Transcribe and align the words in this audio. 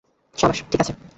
সাবাস 0.35 0.57
-ঠিক 0.61 0.79
আছে। 0.81 0.93